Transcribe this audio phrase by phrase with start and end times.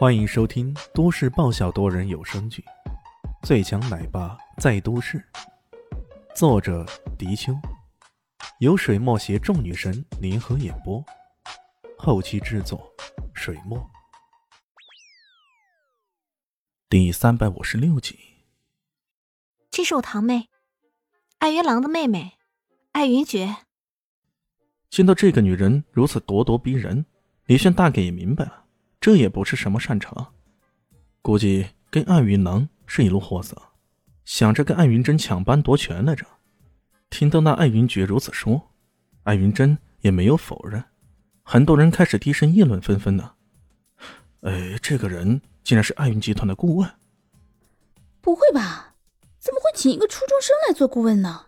[0.00, 2.64] 欢迎收听都市爆笑多人有声剧
[3.46, 5.18] 《最强奶爸在都市》，
[6.34, 6.86] 作者：
[7.18, 7.52] 迪秋，
[8.60, 11.04] 由水墨携众女神联合演播，
[11.98, 12.90] 后期制作：
[13.34, 13.78] 水墨。
[16.88, 18.18] 第三百五十六集，
[19.70, 20.48] 这是我堂妹，
[21.40, 22.38] 艾云郎的妹妹，
[22.92, 23.54] 艾云珏。
[24.88, 27.04] 见到这个女人如此咄咄逼人，
[27.44, 28.64] 李炫大概也明白了。
[29.00, 30.28] 这也不是什么善茬，
[31.22, 33.56] 估计跟艾云郎是一路货色，
[34.26, 36.26] 想着跟艾云珍抢班夺权来着。
[37.08, 38.70] 听到那艾云珏如此说，
[39.22, 40.84] 艾云珍也没有否认。
[41.42, 43.32] 很多人开始低声议论纷纷呢。
[44.42, 46.90] 哎，这个人竟然是艾云集团的顾问？
[48.20, 48.94] 不会吧？
[49.38, 51.46] 怎么会请一个初中生来做顾问呢？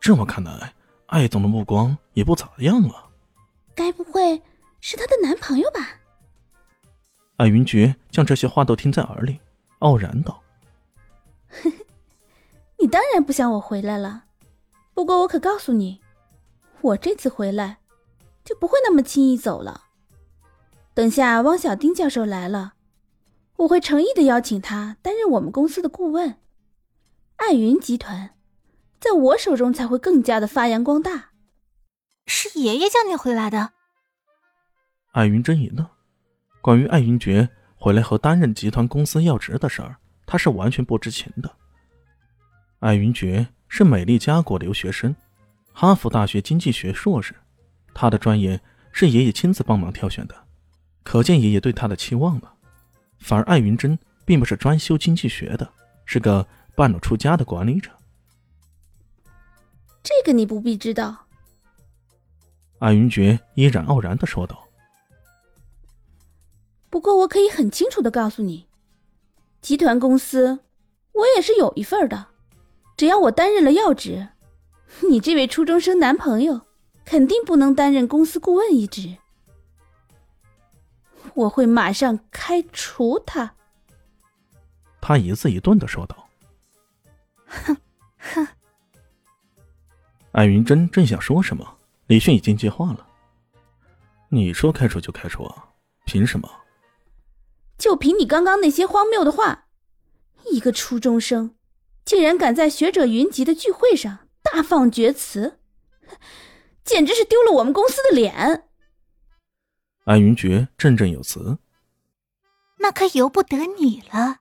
[0.00, 0.74] 这么看来，
[1.06, 3.08] 艾总的目光也不咋样啊。
[3.72, 4.42] 该不会
[4.80, 5.99] 是她的男朋友吧？
[7.40, 9.40] 艾云珏将这些话都听在耳里，
[9.78, 10.42] 傲然道
[12.78, 14.24] ：“你当然不想我回来了，
[14.92, 16.02] 不过我可告诉你，
[16.82, 17.78] 我这次回来
[18.44, 19.84] 就不会那么轻易走了。
[20.92, 22.74] 等下汪小丁教授来了，
[23.56, 26.36] 我会诚意的邀请他担任我们公司的顾问。
[27.36, 28.34] 艾云集团
[29.00, 31.30] 在我手中才会更加的发扬光大。”
[32.28, 33.72] 是爷爷叫你回来的？
[35.12, 35.88] 艾云真一愣。
[36.60, 41.50] 关于艾云珏回来后担任集团公司要职的事儿，他是完全不知情的。
[42.80, 45.14] 艾云珏是美丽家国留学生，
[45.72, 47.34] 哈佛大学经济学硕士，
[47.94, 48.60] 他的专业
[48.92, 50.34] 是爷爷亲自帮忙挑选的，
[51.02, 52.52] 可见爷爷对他的期望了。
[53.18, 55.70] 反而艾云珍并不是专修经济学的，
[56.04, 57.90] 是个半路出家的管理者。
[60.02, 61.26] 这个你不必知道。
[62.80, 64.62] 艾云珏依然傲然的说道。
[66.90, 68.66] 不过我可以很清楚的告诉你，
[69.62, 70.58] 集团公司
[71.12, 72.26] 我也是有一份的。
[72.96, 74.28] 只要我担任了要职，
[75.08, 76.60] 你这位初中生男朋友
[77.04, 79.16] 肯定不能担任公司顾问一职。
[81.34, 83.54] 我会马上开除他。
[85.00, 86.28] 他一字一顿的说道
[87.46, 87.76] ：“哼
[88.18, 88.48] 哼。”
[90.32, 91.78] 艾云珍正想说什么，
[92.08, 93.06] 李迅已经接话了
[94.28, 95.64] ：“你说开除就开除啊？
[96.04, 96.50] 凭什么？”
[97.80, 99.64] 就凭你刚刚那些荒谬的话，
[100.52, 101.56] 一个初中生
[102.04, 105.58] 竟然敢在学者云集的聚会上大放厥词，
[106.84, 108.64] 简直是丢了我们公司的脸。
[110.04, 111.56] 艾云珏振振有词
[112.80, 114.36] ：“那可由不得你了。”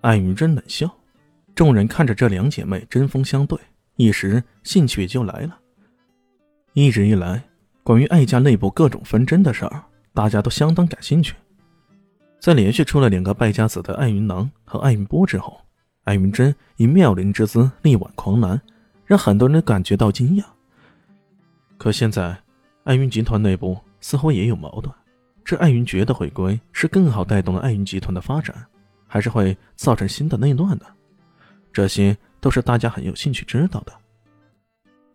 [0.00, 0.90] 艾云真冷笑，
[1.54, 3.58] 众人看着这两姐妹针锋相对，
[3.96, 5.60] 一时兴趣也就来了。
[6.72, 7.46] 一直以来，
[7.82, 11.34] 关于艾家内部各种纷争的事儿，大家都相当感兴趣。
[12.44, 15.58] 在连续出了两个败家子的艾云囊和艾云波之后，
[16.02, 18.60] 艾云珍以妙龄之姿力挽狂澜，
[19.06, 20.44] 让很多人感觉到惊讶。
[21.78, 22.36] 可现在，
[22.82, 24.94] 艾云集团内部似乎也有矛盾。
[25.42, 28.54] 这艾云珏的回归是更好带动了艾云集团的发展，
[29.06, 30.84] 还是会造成新的内乱呢？
[31.72, 33.92] 这些都是大家很有兴趣知道的。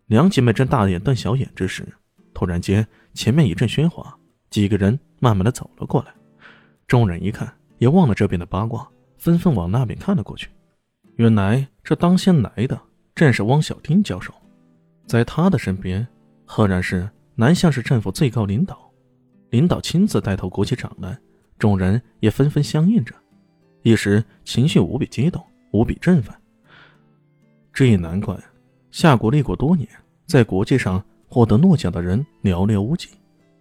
[0.06, 1.86] 两姐妹正大眼瞪小眼之时，
[2.34, 4.18] 突然间前面一阵喧哗，
[4.50, 6.12] 几个人慢慢的走了过来。
[6.90, 8.84] 众人一看，也忘了这边的八卦，
[9.16, 10.50] 纷纷往那边看了过去。
[11.14, 12.76] 原来这当先来的
[13.14, 14.34] 正是汪小丁教授，
[15.06, 16.04] 在他的身边，
[16.44, 18.90] 赫然是南向市政府最高领导，
[19.50, 21.16] 领导亲自带头鼓起掌来，
[21.60, 23.14] 众人也纷纷相应着，
[23.82, 25.40] 一时情绪无比激动，
[25.70, 26.34] 无比振奋。
[27.72, 28.36] 这也难怪，
[28.90, 29.88] 夏国立国多年，
[30.26, 33.10] 在国际上获得诺奖的人寥寥无几，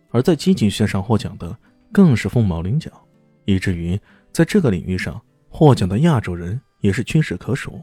[0.10, 1.56] 而在经济学上获奖的
[1.92, 2.92] 更是凤毛麟角。
[3.46, 4.00] 以至于
[4.32, 5.20] 在这个领域上
[5.50, 7.82] 获奖的亚洲人也是屈指可数，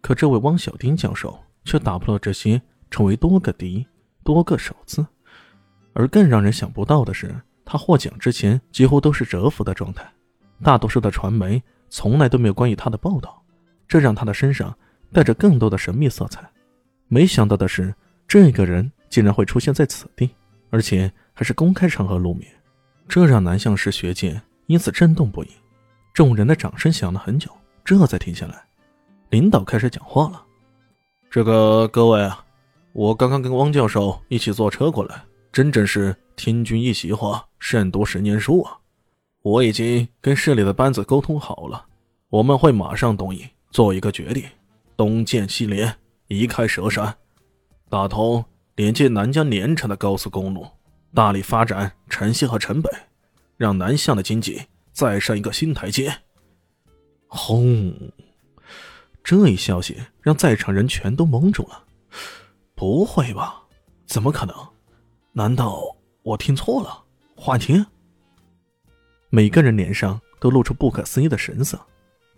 [0.00, 2.60] 可这位汪小丁教授却打破了这些，
[2.90, 3.86] 成为多个第一、
[4.22, 5.06] 多个首次。
[5.92, 10.04] 而更让人想不到的是，他获奖之前几乎都是蛰伏的状态，
[10.62, 13.42] 大多数的传媒从来都没有关于他的报道，
[13.86, 14.76] 这让他的身上
[15.12, 16.50] 带着更多的神秘色彩。
[17.06, 17.94] 没想到的是，
[18.26, 20.28] 这个人竟然会出现在此地，
[20.70, 22.50] 而且还是公开场合露面，
[23.06, 24.42] 这让南向市学界。
[24.66, 25.48] 因此震动不已，
[26.12, 27.50] 众人的掌声响了很久，
[27.84, 28.62] 这才停下来。
[29.30, 30.42] 领导开始讲话了
[31.30, 32.44] ：“这个各位啊，
[32.92, 35.22] 我刚刚跟汪教授一起坐车过来，
[35.52, 38.78] 真正是听君一席话，胜读十年书啊！
[39.42, 41.84] 我已经跟市里的班子沟通好了，
[42.30, 44.44] 我们会马上动议做一个决定：
[44.96, 45.94] 东建西连，
[46.28, 47.14] 移开蛇山，
[47.90, 48.42] 打通
[48.76, 50.66] 连接南疆连城的高速公路，
[51.12, 52.90] 大力发展城西和城北。”
[53.56, 54.62] 让南向的经济
[54.92, 56.14] 再上一个新台阶。
[57.26, 58.12] 轰！
[59.22, 61.84] 这一消息让在场人全都懵住了。
[62.74, 63.62] 不会吧？
[64.06, 64.54] 怎么可能？
[65.32, 65.80] 难道
[66.22, 67.04] 我听错了？
[67.36, 67.84] 幻听？
[69.30, 71.80] 每个人脸上都露出不可思议的神色，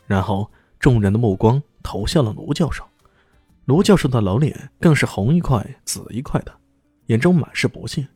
[0.07, 2.85] 然后众人的目光投向了卢教授。
[3.65, 6.55] 卢教授的老脸更是红一块紫一块的，
[7.07, 8.07] 眼中满是不信。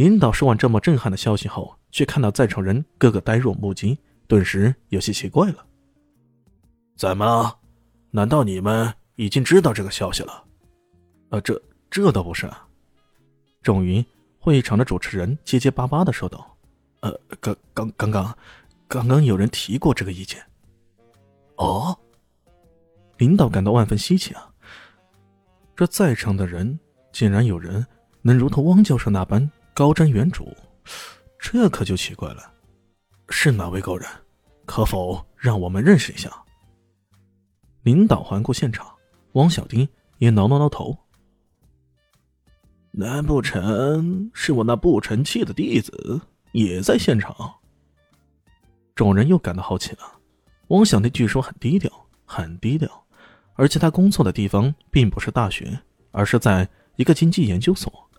[0.00, 5.62] 领导说完这么震撼的消息后，却看到在场人个个呆若木鸡，顿时有些奇怪了。
[6.96, 7.54] 怎么了？
[8.10, 10.42] 难道你们已经知道这个消息了？
[11.28, 12.50] 呃，这这倒不是。
[13.60, 14.02] 终于，
[14.38, 16.56] 会议场的主持人结结巴巴的说道
[17.00, 18.38] ：“呃，刚刚刚刚，
[18.88, 20.42] 刚刚有人提过这个意见。”
[21.60, 21.94] 哦，
[23.18, 24.50] 领导感到万分稀奇啊！
[25.76, 26.80] 这在场的人
[27.12, 27.86] 竟然有人
[28.22, 29.50] 能如同汪教授那般
[29.80, 30.46] 高瞻远瞩，
[31.38, 32.52] 这可就奇怪了。
[33.30, 34.06] 是哪位高人？
[34.66, 36.30] 可否让我们认识一下？
[37.82, 38.86] 领导环顾现场，
[39.32, 39.88] 汪小丁
[40.18, 40.94] 也挠挠挠头。
[42.90, 46.20] 难不成是我那不成器的弟子
[46.52, 47.34] 也在现场？
[48.94, 50.00] 众人又感到好奇了。
[50.68, 51.90] 汪小丁据说很低调，
[52.26, 53.02] 很低调，
[53.54, 55.80] 而且他工作的地方并不是大学，
[56.10, 58.09] 而是在一个经济研究所。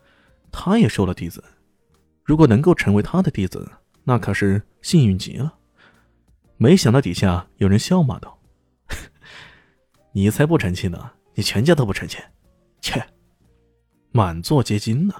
[0.51, 1.43] 他也收了弟子，
[2.23, 3.71] 如果能够成为他的弟子，
[4.03, 5.55] 那可是幸运极了。
[6.57, 8.37] 没想到底下有人笑骂道。
[10.13, 11.11] 你才不成器呢！
[11.33, 12.17] 你全家都不成器，
[12.81, 13.01] 切，
[14.11, 15.15] 满座皆惊呢。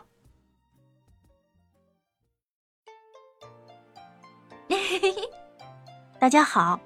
[6.19, 6.79] 大家好，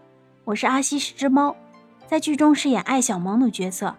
[0.44, 1.56] 我是阿西是只猫，
[2.08, 3.96] 在剧中饰演艾小萌的角色。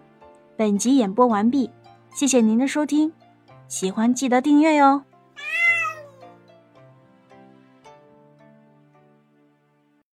[0.55, 1.69] 本集演播完毕，
[2.15, 3.11] 谢谢您的收听，
[3.67, 5.03] 喜欢记得订阅哟。